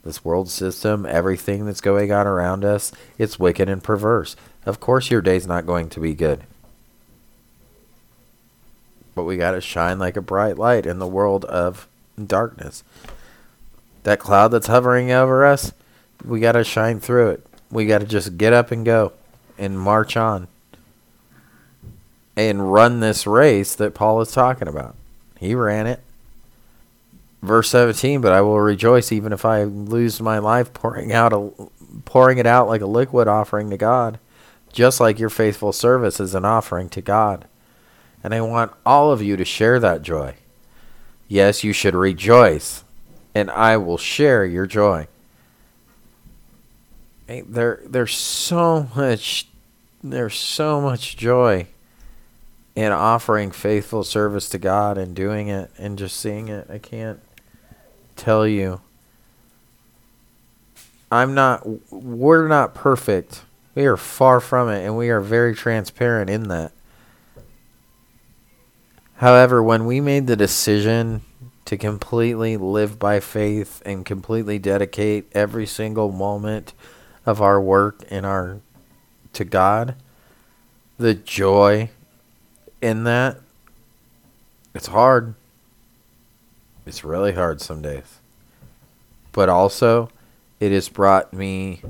This 0.03 0.25
world 0.25 0.51
system, 0.51 1.07
everything 1.07 1.67
that's 1.67 1.81
going 1.81 2.11
on 2.11 2.27
around 2.27 2.65
us, 2.65 2.91
it's 3.17 3.39
wicked 3.39 3.69
and 3.69 3.81
perverse. 3.81 4.35
Of 4.67 4.81
course, 4.81 5.11
your 5.11 5.23
day's 5.23 5.47
not 5.47 5.67
going 5.67 5.89
to 5.91 6.01
be 6.01 6.15
good. 6.15 6.43
But 9.15 9.25
we 9.25 9.37
got 9.37 9.53
to 9.53 9.61
shine 9.61 9.99
like 9.99 10.17
a 10.17 10.23
bright 10.23 10.59
light 10.59 10.87
in 10.87 10.99
the 10.99 11.07
world 11.07 11.45
of 11.47 11.89
darkness. 12.27 12.85
That 14.03 14.19
cloud 14.19 14.49
that's 14.49 14.67
hovering 14.67 15.11
over 15.11 15.45
us, 15.45 15.73
we 16.25 16.41
got 16.41 16.53
to 16.53 16.65
shine 16.65 17.01
through 17.01 17.31
it. 17.31 17.47
We 17.71 17.87
got 17.87 17.99
to 17.99 18.07
just 18.07 18.37
get 18.37 18.53
up 18.53 18.71
and 18.71 18.85
go 18.85 19.13
and 19.59 19.79
march 19.79 20.17
on 20.17 20.49
and 22.37 22.73
run 22.73 23.01
this 23.01 23.27
race 23.27 23.75
that 23.75 23.95
Paul 23.95 24.21
is 24.21 24.33
talking 24.33 24.69
about. 24.69 24.95
He 25.39 25.55
ran 25.55 25.87
it. 25.87 26.01
Verse 27.43 27.71
17, 27.71 28.21
but 28.21 28.33
I 28.33 28.43
will 28.43 28.61
rejoice 28.61 29.13
even 29.13 29.33
if 29.33 29.45
I 29.45 29.65
lose 29.65 30.21
my 30.21 30.39
life 30.39 30.73
pouring 30.75 31.13
out 31.13 31.33
a 31.33 31.51
pouring 32.05 32.39
it 32.39 32.47
out 32.47 32.69
like 32.69 32.83
a 32.83 32.87
liquid 32.87 33.27
offering 33.27 33.71
to 33.71 33.77
God 33.79 34.19
just 34.73 35.01
like 35.01 35.19
your 35.19 35.31
faithful 35.31 35.73
service 35.73 36.21
is 36.21 36.35
an 36.35 36.45
offering 36.45 36.89
to 36.91 37.01
God. 37.01 37.47
And 38.23 38.35
I 38.35 38.41
want 38.41 38.73
all 38.85 39.13
of 39.13 39.23
you 39.23 39.37
to 39.37 39.45
share 39.45 39.81
that 39.81 40.03
joy. 40.03 40.35
Yes, 41.29 41.65
you 41.65 41.73
should 41.73 41.95
rejoice, 41.95 42.85
and 43.35 43.51
I 43.51 43.77
will 43.77 43.99
share 43.99 44.45
your 44.45 44.67
joy. 44.67 45.07
There, 47.27 47.81
there's 47.87 48.17
so 48.17 48.89
much, 48.97 49.47
there's 50.03 50.37
so 50.37 50.81
much 50.81 51.17
joy 51.17 51.69
in 52.75 52.93
offering 52.93 53.53
faithful 53.53 54.03
service 54.03 54.49
to 54.49 54.59
God 54.59 54.99
and 54.99 55.15
doing 55.15 55.49
it 55.49 55.71
and 55.79 55.97
just 55.97 56.17
seeing 56.17 56.49
it. 56.49 56.69
I 56.69 56.79
can't 56.79 57.21
tell 58.17 58.47
you. 58.47 58.81
I'm 61.13 61.35
not, 61.35 61.93
we're 61.93 62.49
not 62.49 62.75
perfect. 62.75 63.43
We 63.75 63.87
are 63.87 63.97
far 63.97 64.41
from 64.41 64.69
it, 64.69 64.85
and 64.85 64.97
we 64.97 65.11
are 65.11 65.21
very 65.21 65.55
transparent 65.55 66.29
in 66.29 66.49
that. 66.49 66.73
However, 69.17 69.63
when 69.63 69.87
we 69.87 70.01
made 70.01 70.27
the 70.27 70.37
decision 70.37 71.23
to 71.67 71.77
completely 71.77 72.57
live 72.57 72.99
by 72.99 73.21
faith 73.21 73.83
and 73.85 74.05
completely 74.05 74.59
dedicate 74.59 75.31
every 75.33 75.67
single 75.67 76.11
moment 76.11 76.73
of 77.27 77.41
our 77.41 77.61
work 77.61 78.03
in 78.11 78.25
our 78.25 78.61
to 79.35 79.45
God, 79.45 79.95
the 80.99 81.15
joy 81.15 81.91
in 82.81 83.05
that 83.05 83.39
it's 84.75 84.87
hard. 84.87 85.35
It's 86.87 87.05
really 87.05 87.33
hard 87.33 87.61
some 87.61 87.83
days. 87.83 88.21
But 89.33 89.49
also 89.49 90.11
it 90.59 90.73
has 90.73 90.89
brought 90.89 91.33
me 91.33 91.83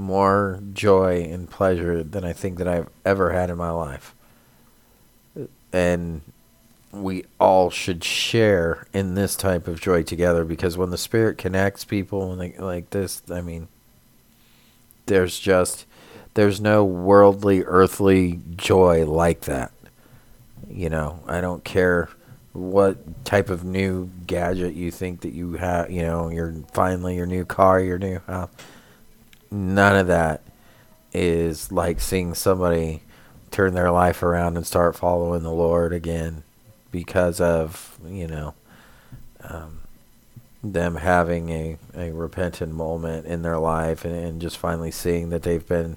more 0.00 0.60
joy 0.72 1.22
and 1.30 1.48
pleasure 1.48 2.02
than 2.02 2.24
I 2.24 2.32
think 2.32 2.58
that 2.58 2.68
I've 2.68 2.88
ever 3.04 3.32
had 3.32 3.50
in 3.50 3.56
my 3.56 3.70
life. 3.70 4.14
And 5.72 6.22
we 6.92 7.24
all 7.38 7.70
should 7.70 8.02
share 8.02 8.86
in 8.92 9.14
this 9.14 9.36
type 9.36 9.68
of 9.68 9.80
joy 9.80 10.02
together 10.02 10.44
because 10.44 10.76
when 10.76 10.90
the 10.90 10.98
spirit 10.98 11.38
connects 11.38 11.84
people 11.84 12.34
like 12.34 12.58
like 12.58 12.90
this, 12.90 13.22
I 13.30 13.40
mean 13.40 13.68
there's 15.06 15.38
just 15.38 15.86
there's 16.34 16.60
no 16.60 16.84
worldly 16.84 17.62
earthly 17.64 18.40
joy 18.56 19.06
like 19.06 19.42
that. 19.42 19.72
You 20.68 20.88
know, 20.88 21.20
I 21.26 21.40
don't 21.40 21.64
care 21.64 22.08
what 22.52 23.24
type 23.24 23.50
of 23.50 23.64
new 23.64 24.10
gadget 24.26 24.74
you 24.74 24.90
think 24.90 25.20
that 25.20 25.32
you 25.32 25.52
have, 25.54 25.90
you 25.90 26.02
know, 26.02 26.28
your 26.28 26.54
finally 26.72 27.16
your 27.16 27.26
new 27.26 27.44
car, 27.44 27.80
your 27.80 27.98
new 27.98 28.18
house. 28.26 28.50
None 29.50 29.96
of 29.96 30.06
that 30.06 30.42
is 31.12 31.72
like 31.72 32.00
seeing 32.00 32.34
somebody 32.34 33.02
turn 33.50 33.74
their 33.74 33.90
life 33.90 34.22
around 34.22 34.56
and 34.56 34.66
start 34.66 34.96
following 34.96 35.42
the 35.42 35.52
Lord 35.52 35.92
again 35.92 36.44
because 36.92 37.40
of, 37.40 37.98
you 38.06 38.26
know, 38.26 38.54
um, 39.42 39.80
them 40.62 40.96
having 40.96 41.50
a, 41.50 41.76
a 41.96 42.12
repentant 42.12 42.72
moment 42.72 43.26
in 43.26 43.42
their 43.42 43.58
life 43.58 44.04
and, 44.04 44.14
and 44.14 44.40
just 44.40 44.58
finally 44.58 44.90
seeing 44.90 45.30
that 45.30 45.42
they've 45.42 45.66
been 45.66 45.96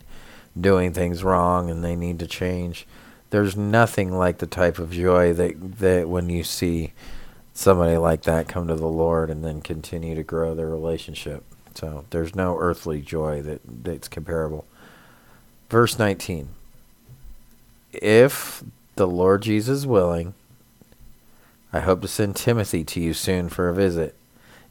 doing 0.59 0.93
things 0.93 1.23
wrong 1.23 1.69
and 1.69 1.83
they 1.83 1.95
need 1.95 2.19
to 2.19 2.27
change 2.27 2.87
there's 3.33 3.57
nothing 3.57 4.11
like 4.11 4.37
the 4.37 4.45
type 4.45 4.77
of 4.77 4.91
joy 4.91 5.33
that 5.33 5.79
that 5.79 6.07
when 6.07 6.29
you 6.29 6.43
see 6.43 6.93
somebody 7.51 7.97
like 7.97 8.21
that 8.21 8.47
come 8.47 8.67
to 8.67 8.75
the 8.75 8.85
Lord 8.85 9.31
and 9.31 9.43
then 9.43 9.59
continue 9.59 10.13
to 10.13 10.21
grow 10.21 10.53
their 10.53 10.69
relationship. 10.69 11.43
So 11.75 12.05
there's 12.09 12.35
no 12.35 12.57
earthly 12.57 13.01
joy 13.01 13.41
that 13.41 13.61
that's 13.65 14.07
comparable. 14.07 14.65
Verse 15.69 15.97
19. 15.97 16.49
If 17.93 18.63
the 18.95 19.07
Lord 19.07 19.41
Jesus 19.43 19.79
is 19.79 19.87
willing, 19.87 20.33
I 21.71 21.79
hope 21.79 22.01
to 22.01 22.07
send 22.07 22.35
Timothy 22.35 22.83
to 22.83 22.99
you 22.99 23.13
soon 23.13 23.49
for 23.49 23.69
a 23.69 23.73
visit. 23.73 24.15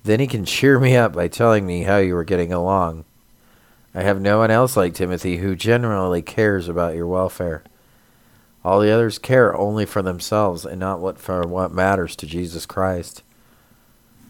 Then 0.04 0.20
he 0.20 0.26
can 0.26 0.44
cheer 0.44 0.78
me 0.78 0.96
up 0.96 1.12
by 1.12 1.28
telling 1.28 1.66
me 1.66 1.82
how 1.82 1.98
you 1.98 2.16
are 2.16 2.24
getting 2.24 2.52
along. 2.52 3.04
I 3.94 4.02
have 4.02 4.20
no 4.20 4.38
one 4.38 4.50
else 4.50 4.76
like 4.76 4.94
Timothy 4.94 5.38
who 5.38 5.54
generally 5.54 6.22
cares 6.22 6.68
about 6.68 6.94
your 6.94 7.06
welfare. 7.06 7.62
All 8.64 8.80
the 8.80 8.90
others 8.90 9.18
care 9.18 9.56
only 9.56 9.84
for 9.84 10.02
themselves 10.02 10.64
and 10.64 10.78
not 10.78 11.00
what 11.00 11.18
for 11.18 11.46
what 11.46 11.72
matters 11.72 12.16
to 12.16 12.26
Jesus 12.26 12.64
Christ. 12.64 13.22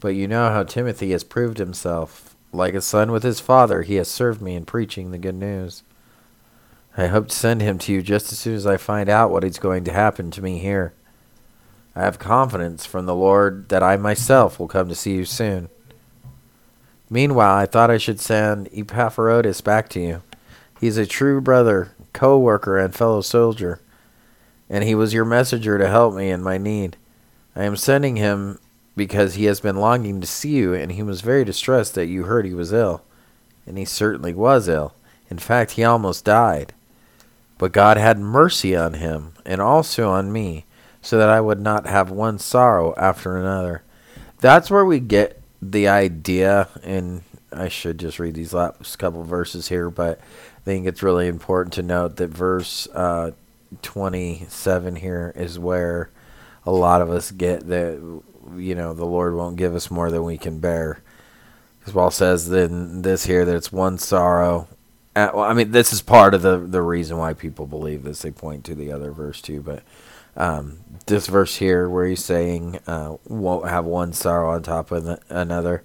But 0.01 0.11
you 0.11 0.27
know 0.27 0.49
how 0.49 0.65
Timothy 0.65 1.13
has 1.13 1.23
proved 1.23 1.59
himself. 1.59 2.35
Like 2.53 2.75
a 2.75 2.81
son 2.81 3.11
with 3.11 3.23
his 3.23 3.41
father, 3.41 3.83
he 3.83 3.95
has 3.97 4.09
served 4.09 4.43
me 4.43 4.55
in 4.55 4.65
preaching 4.65 5.11
the 5.11 5.19
good 5.19 5.35
news. 5.35 5.83
I 6.97 7.07
hope 7.07 7.29
to 7.29 7.35
send 7.35 7.63
him 7.63 7.79
to 7.79 7.93
you 7.93 8.03
just 8.03 8.31
as 8.33 8.39
soon 8.39 8.55
as 8.55 8.67
I 8.67 8.77
find 8.77 9.09
out 9.09 9.31
what 9.31 9.45
is 9.45 9.59
going 9.59 9.85
to 9.85 9.93
happen 9.93 10.31
to 10.33 10.43
me 10.43 10.59
here. 10.59 10.93
I 11.97 12.03
have 12.03 12.19
confidence 12.19 12.85
from 12.85 13.07
the 13.07 13.15
Lord 13.15 13.69
that 13.71 13.83
I 13.83 13.97
myself 13.97 14.59
will 14.59 14.69
come 14.69 14.89
to 14.89 14.95
see 14.95 15.15
you 15.15 15.25
soon. 15.25 15.71
Meanwhile, 17.09 17.57
I 17.57 17.67
thought 17.67 17.91
I 17.91 17.99
should 17.99 18.21
send 18.21 18.69
Epaphroditus 18.73 19.61
back 19.63 19.89
to 19.91 20.01
you. 20.01 20.23
He 20.81 20.87
is 20.87 20.99
a 20.99 21.07
true 21.07 21.41
brother, 21.41 21.95
co 22.13 22.39
worker, 22.39 22.79
and 22.79 22.95
fellow 22.95 23.23
soldier 23.23 23.81
and 24.73 24.83
he 24.85 24.95
was 24.95 25.13
your 25.13 25.27
messenger 25.27 25.77
to 25.77 25.87
help 25.87 26.15
me 26.15 26.31
in 26.31 26.43
my 26.43 26.57
need. 26.57 26.97
I 27.55 27.65
am 27.65 27.77
sending 27.77 28.17
him 28.17 28.59
because 28.97 29.35
he 29.35 29.47
has 29.47 29.61
been 29.61 29.77
longing 29.77 30.21
to 30.21 30.27
see 30.27 30.51
you, 30.51 30.75
and 30.75 30.93
he 30.93 31.03
was 31.03 31.21
very 31.21 31.45
distressed 31.45 31.95
that 31.95 32.07
you 32.07 32.25
heard 32.25 32.45
he 32.45 32.55
was 32.55 32.73
ill. 32.73 33.03
And 33.67 33.79
he 33.79 33.85
certainly 33.85 34.35
was 34.35 34.69
ill. 34.69 34.95
In 35.31 35.39
fact, 35.39 35.73
he 35.73 35.85
almost 35.85 36.25
died. 36.25 36.75
But 37.59 37.73
God 37.73 37.97
had 37.97 38.19
mercy 38.19 38.77
on 38.77 38.95
him, 38.95 39.33
and 39.47 39.61
also 39.61 40.11
on 40.11 40.33
me, 40.33 40.65
so 41.01 41.17
that 41.17 41.29
I 41.29 41.41
would 41.41 41.61
not 41.61 41.87
have 41.87 42.11
one 42.11 42.39
sorrow 42.39 42.95
after 42.97 43.37
another. 43.37 43.83
That's 44.41 44.71
where 44.71 44.85
we 44.85 45.01
get 45.01 45.41
the 45.61 45.89
idea, 45.89 46.69
and 46.83 47.23
I 47.53 47.69
should 47.69 47.99
just 47.99 48.19
read 48.19 48.35
these 48.35 48.53
last 48.53 48.99
couple 48.99 49.23
verses 49.23 49.69
here, 49.69 49.91
but 49.91 50.19
I 50.19 50.61
think 50.65 50.87
it's 50.87 51.03
really 51.03 51.29
important 51.29 51.73
to 51.75 51.83
note 51.83 52.17
that 52.17 52.29
verse 52.29 52.89
uh, 52.89 53.31
27 53.83 54.97
here 54.97 55.33
is 55.35 55.59
where 55.59 56.11
a 56.67 56.73
lot 56.73 57.03
of 57.03 57.11
us 57.11 57.31
get 57.31 57.67
that 57.69 58.23
you 58.57 58.75
know 58.75 58.95
the 58.95 59.05
Lord 59.07 59.35
won't 59.35 59.57
give 59.57 59.75
us 59.75 59.91
more 59.91 60.11
than 60.11 60.25
we 60.25 60.39
can 60.39 60.59
bear. 60.59 61.03
Because 61.79 61.95
Paul 61.95 62.11
says 62.11 62.51
in 62.51 63.03
this 63.03 63.27
here 63.27 63.45
that 63.45 63.57
it's 63.57 63.73
one 63.73 63.99
sorrow. 63.99 64.69
Uh, 65.17 65.31
well, 65.35 65.45
I 65.45 65.53
mean, 65.53 65.73
this 65.73 65.93
is 65.93 66.01
part 66.01 66.35
of 66.35 66.43
the 66.43 66.59
the 66.59 66.83
reason 66.83 67.19
why 67.19 67.35
people 67.35 67.67
believe 67.67 68.03
this. 68.03 68.23
They 68.23 68.31
point 68.31 68.65
to 68.67 68.75
the 68.75 68.93
other 68.93 69.11
verse 69.11 69.43
too, 69.43 69.61
but 69.61 69.83
um, 70.37 70.79
this 71.07 71.27
verse 71.27 71.57
here 71.57 71.89
where 71.89 72.07
he's 72.07 72.25
saying 72.25 72.79
uh, 72.87 73.17
won't 73.27 73.69
have 73.69 73.85
one 73.85 74.13
sorrow 74.13 74.53
on 74.53 74.63
top 74.63 74.91
of 74.91 75.05
the, 75.05 75.21
another. 75.29 75.83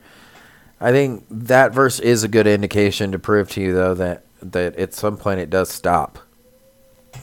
I 0.80 0.92
think 0.92 1.26
that 1.30 1.74
verse 1.74 2.00
is 2.00 2.24
a 2.24 2.28
good 2.28 2.48
indication 2.48 3.12
to 3.12 3.20
prove 3.20 3.50
to 3.52 3.62
you 3.62 3.74
though 3.74 3.96
that 3.96 4.24
that 4.42 4.76
at 4.76 4.94
some 4.94 5.18
point 5.18 5.40
it 5.40 5.50
does 5.50 5.70
stop 5.70 6.20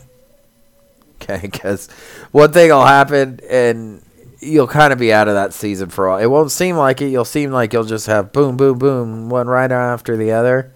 okay? 1.23 1.41
Because 1.43 1.89
one 2.33 2.53
thing 2.53 2.71
will 2.71 2.85
happen 2.85 3.41
and 3.49 4.03
you'll 4.41 4.67
kind 4.67 4.93
of 4.93 4.99
be 4.99 5.13
out 5.13 5.29
of 5.29 5.35
that 5.35 5.53
season 5.53 5.89
for 5.89 6.09
all. 6.09 6.19
It 6.19 6.27
won't 6.27 6.51
seem 6.51 6.77
like 6.77 7.01
it. 7.01 7.09
You'll 7.09 7.25
seem 7.25 7.51
like 7.51 7.73
you'll 7.73 7.85
just 7.85 8.07
have 8.07 8.33
boom, 8.33 8.57
boom, 8.57 8.79
boom, 8.79 9.29
one 9.29 9.47
right 9.47 9.71
after 9.71 10.17
the 10.17 10.33
other, 10.33 10.73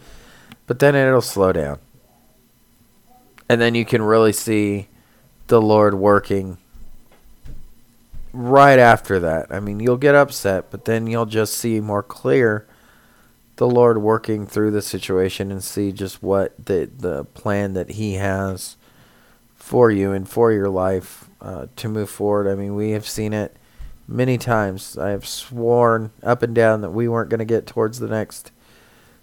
but 0.66 0.78
then 0.78 0.94
it'll 0.94 1.20
slow 1.20 1.52
down, 1.52 1.78
and 3.48 3.60
then 3.60 3.74
you 3.74 3.84
can 3.84 4.02
really 4.02 4.32
see 4.32 4.88
the 5.48 5.60
Lord 5.60 5.94
working 5.94 6.58
right 8.32 8.78
after 8.78 9.18
that. 9.20 9.46
I 9.50 9.60
mean, 9.60 9.80
you'll 9.80 9.96
get 9.96 10.14
upset, 10.14 10.70
but 10.70 10.84
then 10.84 11.06
you'll 11.06 11.26
just 11.26 11.54
see 11.54 11.80
more 11.80 12.02
clear 12.02 12.66
the 13.56 13.68
Lord 13.68 13.98
working 13.98 14.46
through 14.46 14.70
the 14.70 14.82
situation 14.82 15.50
and 15.50 15.62
see 15.62 15.90
just 15.90 16.22
what 16.22 16.54
the 16.64 16.88
the 16.96 17.24
plan 17.24 17.74
that 17.74 17.90
He 17.92 18.14
has 18.14 18.76
for 19.56 19.90
you 19.90 20.12
and 20.12 20.28
for 20.28 20.52
your 20.52 20.68
life 20.68 21.27
uh, 21.40 21.66
to 21.76 21.88
move 21.88 22.10
forward. 22.10 22.50
I 22.50 22.54
mean, 22.54 22.74
we 22.74 22.90
have 22.90 23.06
seen 23.06 23.32
it 23.32 23.56
many 24.06 24.38
times. 24.38 24.96
I 24.96 25.10
have 25.10 25.26
sworn 25.26 26.10
up 26.22 26.42
and 26.42 26.54
down 26.54 26.80
that 26.80 26.90
we 26.90 27.08
weren't 27.08 27.30
going 27.30 27.38
to 27.38 27.44
get 27.44 27.66
towards 27.66 27.98
the 28.00 28.08
next, 28.08 28.50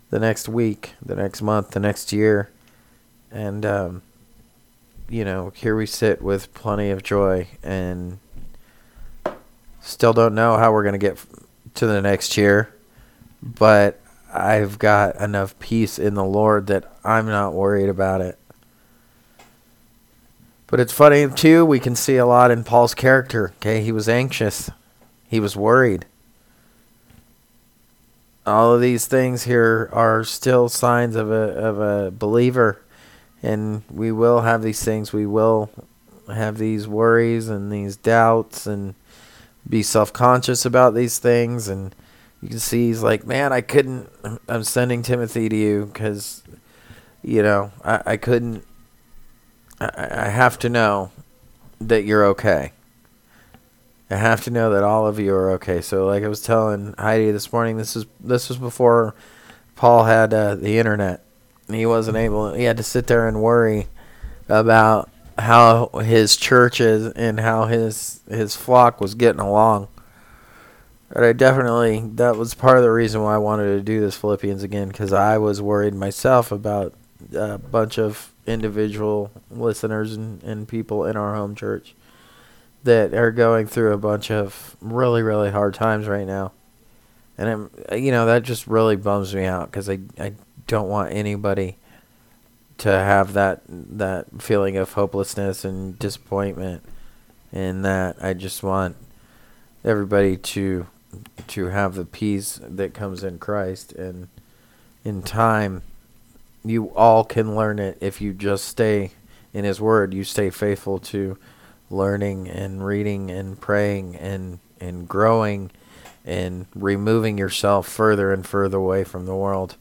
the 0.09 0.19
next 0.19 0.47
week, 0.47 0.93
the 1.03 1.15
next 1.15 1.41
month, 1.41 1.71
the 1.71 1.79
next 1.79 2.13
year, 2.13 2.49
and 3.31 3.65
um, 3.65 4.01
you 5.09 5.25
know, 5.25 5.51
here 5.55 5.75
we 5.75 5.85
sit 5.85 6.21
with 6.21 6.53
plenty 6.53 6.89
of 6.89 7.03
joy 7.03 7.47
and 7.61 8.19
still 9.81 10.13
don't 10.13 10.33
know 10.33 10.57
how 10.57 10.71
we're 10.71 10.83
going 10.83 10.93
to 10.93 10.99
get 10.99 11.19
to 11.75 11.85
the 11.85 12.01
next 12.01 12.37
year, 12.37 12.73
but 13.41 13.99
I've 14.33 14.79
got 14.79 15.15
enough 15.17 15.57
peace 15.59 15.99
in 15.99 16.15
the 16.15 16.23
Lord 16.23 16.67
that 16.67 16.91
I'm 17.03 17.27
not 17.27 17.53
worried 17.53 17.89
about 17.89 18.21
it. 18.21 18.39
But 20.67 20.79
it's 20.79 20.93
funny 20.93 21.27
too. 21.29 21.65
We 21.65 21.79
can 21.79 21.95
see 21.95 22.17
a 22.17 22.25
lot 22.25 22.51
in 22.51 22.63
Paul's 22.63 22.95
character. 22.95 23.53
Okay, 23.57 23.81
he 23.81 23.91
was 23.91 24.09
anxious, 24.09 24.69
he 25.27 25.39
was 25.39 25.55
worried. 25.55 26.05
All 28.45 28.73
of 28.73 28.81
these 28.81 29.07
things 29.07 29.43
here 29.43 29.89
are 29.91 30.23
still 30.23 30.69
signs 30.69 31.15
of 31.15 31.31
a 31.31 31.33
of 31.33 31.79
a 31.79 32.11
believer, 32.11 32.81
and 33.41 33.83
we 33.89 34.11
will 34.11 34.41
have 34.41 34.61
these 34.61 34.83
things. 34.83 35.13
We 35.13 35.25
will 35.25 35.69
have 36.27 36.57
these 36.57 36.87
worries 36.87 37.49
and 37.49 37.71
these 37.71 37.95
doubts 37.95 38.65
and 38.65 38.95
be 39.67 39.83
self 39.83 40.13
conscious 40.13 40.65
about 40.65 40.93
these 40.93 41.19
things. 41.19 41.67
And 41.67 41.95
you 42.41 42.49
can 42.49 42.59
see 42.59 42.87
he's 42.87 43.03
like, 43.03 43.25
man, 43.25 43.53
I 43.53 43.61
couldn't. 43.61 44.09
I'm 44.47 44.63
sending 44.63 45.01
Timothy 45.01 45.49
to 45.49 45.55
you 45.55 45.85
because, 45.85 46.43
you 47.23 47.41
know, 47.41 47.71
I, 47.83 48.01
I 48.05 48.17
couldn't 48.17 48.65
I, 49.79 50.25
I 50.25 50.29
have 50.29 50.57
to 50.59 50.69
know 50.69 51.11
that 51.79 52.03
you're 52.03 52.25
okay. 52.27 52.71
I 54.09 54.15
have 54.15 54.43
to 54.43 54.51
know 54.51 54.69
that 54.71 54.83
all 54.83 55.07
of 55.07 55.19
you 55.19 55.33
are 55.33 55.51
okay. 55.51 55.81
So, 55.81 56.05
like 56.05 56.23
I 56.23 56.27
was 56.27 56.41
telling 56.41 56.93
Heidi 56.97 57.31
this 57.31 57.51
morning, 57.51 57.77
this 57.77 57.95
is 57.95 58.05
this 58.19 58.49
was 58.49 58.57
before 58.57 59.15
Paul 59.75 60.03
had 60.03 60.33
uh, 60.33 60.55
the 60.55 60.77
internet. 60.77 61.23
He 61.69 61.85
wasn't 61.85 62.17
able. 62.17 62.53
He 62.53 62.63
had 62.63 62.77
to 62.77 62.83
sit 62.83 63.07
there 63.07 63.27
and 63.27 63.41
worry 63.41 63.87
about 64.47 65.09
how 65.39 65.87
his 66.03 66.37
churches 66.37 67.07
and 67.13 67.39
how 67.39 67.65
his 67.65 68.21
his 68.29 68.55
flock 68.55 69.01
was 69.01 69.15
getting 69.15 69.41
along. 69.41 69.87
But 71.09 71.23
I 71.23 71.33
definitely 71.33 72.01
that 72.15 72.35
was 72.35 72.53
part 72.53 72.77
of 72.77 72.83
the 72.83 72.91
reason 72.91 73.23
why 73.23 73.35
I 73.35 73.39
wanted 73.39 73.75
to 73.75 73.81
do 73.81 73.99
this 73.99 74.15
Philippians 74.15 74.61
again 74.61 74.89
because 74.89 75.13
I 75.13 75.39
was 75.39 75.61
worried 75.61 75.95
myself 75.95 76.51
about 76.51 76.93
a 77.33 77.57
bunch 77.57 77.97
of 77.97 78.31
individual 78.47 79.31
listeners 79.49 80.13
and, 80.13 80.41
and 80.43 80.67
people 80.67 81.05
in 81.05 81.15
our 81.15 81.35
home 81.35 81.55
church 81.55 81.95
that 82.83 83.13
are 83.13 83.31
going 83.31 83.65
through 83.65 83.93
a 83.93 83.97
bunch 83.97 84.29
of 84.29 84.75
really 84.81 85.21
really 85.21 85.51
hard 85.51 85.73
times 85.73 86.07
right 86.07 86.27
now. 86.27 86.51
And 87.37 87.49
I'm, 87.49 87.99
you 87.99 88.11
know 88.11 88.25
that 88.25 88.43
just 88.43 88.67
really 88.67 88.95
bums 88.95 89.33
me 89.33 89.45
out 89.45 89.71
because 89.71 89.89
I, 89.89 89.99
I 90.19 90.33
don't 90.67 90.89
want 90.89 91.13
anybody 91.13 91.77
to 92.77 92.89
have 92.89 93.33
that 93.33 93.61
that 93.67 94.41
feeling 94.41 94.77
of 94.77 94.93
hopelessness 94.93 95.65
and 95.65 95.97
disappointment. 95.97 96.83
And 97.51 97.85
that 97.85 98.17
I 98.21 98.33
just 98.33 98.63
want 98.63 98.97
everybody 99.83 100.35
to 100.35 100.87
to 101.47 101.67
have 101.67 101.95
the 101.95 102.05
peace 102.05 102.59
that 102.61 102.93
comes 102.93 103.23
in 103.23 103.39
Christ 103.39 103.93
and 103.93 104.27
in 105.03 105.21
time 105.21 105.83
you 106.69 106.87
all 106.95 107.23
can 107.23 107.55
learn 107.55 107.79
it 107.79 107.97
if 108.01 108.21
you 108.21 108.33
just 108.33 108.65
stay 108.65 109.11
in 109.53 109.65
his 109.65 109.79
word. 109.79 110.13
You 110.13 110.23
stay 110.23 110.49
faithful 110.49 110.99
to 110.99 111.37
learning 111.89 112.49
and 112.49 112.85
reading 112.85 113.29
and 113.29 113.59
praying 113.59 114.15
and 114.15 114.59
and 114.79 115.07
growing 115.07 115.71
and 116.25 116.65
removing 116.75 117.37
yourself 117.37 117.87
further 117.87 118.33
and 118.33 118.45
further 118.45 118.77
away 118.77 119.03
from 119.03 119.25
the 119.25 119.35
world. 119.35 119.75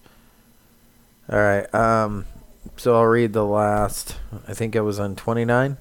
All 1.31 1.39
right 1.39 1.75
um 1.75 2.27
so 2.77 2.97
I'll 2.97 3.07
read 3.07 3.33
the 3.33 3.45
last 3.45 4.17
I 4.47 4.55
think 4.55 4.75
it 4.75 4.83
was 4.83 5.01
on 5.01 5.17
29 5.17 5.77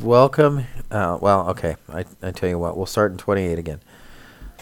welcome 0.00 0.66
uh, 0.90 1.18
well 1.20 1.48
okay 1.50 1.76
I, 1.88 2.04
I 2.22 2.30
tell 2.30 2.48
you 2.48 2.58
what 2.58 2.76
we'll 2.76 2.86
start 2.86 3.12
in 3.12 3.18
28 3.18 3.58
again 3.58 3.80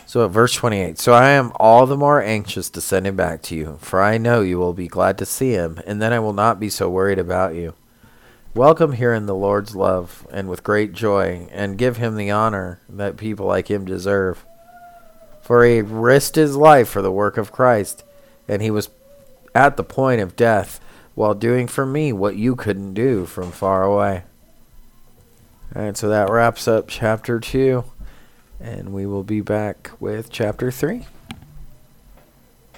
so 0.07 0.25
at 0.25 0.31
verse 0.31 0.55
28, 0.55 1.01
so 1.01 1.13
I 1.13 1.31
am 1.31 1.51
all 1.57 1.85
the 1.85 1.97
more 1.97 2.23
anxious 2.23 2.71
to 2.71 2.81
send 2.81 3.09
him 3.09 3.17
back 3.17 3.43
to 3.43 3.57
you, 3.57 3.77
for 3.81 4.01
I 4.01 4.19
know 4.19 4.41
you 4.41 4.57
will 4.57 4.73
be 4.73 4.87
glad 4.87 5.19
to 5.19 5.27
see 5.27 5.51
him, 5.51 5.81
and 5.85 6.01
then 6.01 6.13
I 6.13 6.21
will 6.21 6.33
not 6.33 6.61
be 6.61 6.71
so 6.71 6.89
worried 6.89 7.19
about 7.19 7.57
you. 7.57 7.75
Welcome 8.55 8.93
here 8.93 9.13
in 9.13 9.27
the 9.27 9.35
Lord's 9.35 9.75
love, 9.75 10.25
and 10.31 10.49
with 10.49 10.63
great 10.63 10.93
joy, 10.93 11.49
and 11.51 11.77
give 11.77 11.97
him 11.97 12.15
the 12.15 12.31
honor 12.31 12.81
that 12.89 13.17
people 13.17 13.47
like 13.47 13.69
him 13.69 13.85
deserve. 13.85 14.47
For 15.43 15.65
he 15.65 15.83
risked 15.83 16.37
his 16.37 16.57
life 16.57 16.89
for 16.89 17.03
the 17.03 17.11
work 17.11 17.37
of 17.37 17.51
Christ, 17.51 18.05
and 18.47 18.63
he 18.63 18.71
was 18.71 18.91
at 19.57 19.77
the 19.77 19.83
point 19.85 20.21
of 20.21 20.37
death 20.37 20.79
while 21.17 21.35
doing 21.35 21.67
for 21.67 21.85
me 21.85 22.13
what 22.13 22.37
you 22.37 22.55
couldn't 22.55 22.95
do 22.95 23.27
from 23.27 23.51
far 23.51 23.83
away. 23.83 24.23
Alright, 25.75 25.97
so 25.97 26.09
that 26.09 26.31
wraps 26.31 26.69
up 26.69 26.87
chapter 26.87 27.41
2 27.41 27.85
and 28.61 28.93
we 28.93 29.07
will 29.07 29.25
be 29.25 29.41
back 29.41 29.91
with 30.01 30.31
chapter 30.31 30.71
3. 30.71 31.07